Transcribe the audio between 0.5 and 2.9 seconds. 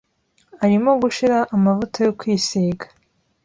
Arimo gushira amavuta yo kwisiga.